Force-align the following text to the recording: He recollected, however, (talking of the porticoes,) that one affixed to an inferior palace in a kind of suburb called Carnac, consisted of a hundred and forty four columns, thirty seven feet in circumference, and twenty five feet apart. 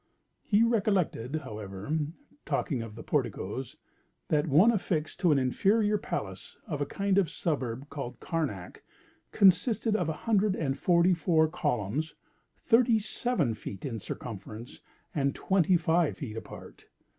He 0.41 0.63
recollected, 0.63 1.41
however, 1.43 1.95
(talking 2.43 2.81
of 2.81 2.95
the 2.95 3.03
porticoes,) 3.03 3.75
that 4.29 4.47
one 4.47 4.71
affixed 4.71 5.19
to 5.19 5.31
an 5.31 5.37
inferior 5.37 5.99
palace 5.99 6.57
in 6.67 6.73
a 6.73 6.87
kind 6.87 7.19
of 7.19 7.29
suburb 7.29 7.87
called 7.91 8.19
Carnac, 8.19 8.81
consisted 9.31 9.95
of 9.95 10.09
a 10.09 10.13
hundred 10.25 10.55
and 10.55 10.75
forty 10.75 11.13
four 11.13 11.47
columns, 11.47 12.15
thirty 12.57 12.97
seven 12.97 13.53
feet 13.53 13.85
in 13.85 13.99
circumference, 13.99 14.79
and 15.13 15.35
twenty 15.35 15.77
five 15.77 16.17
feet 16.17 16.35
apart. 16.35 16.87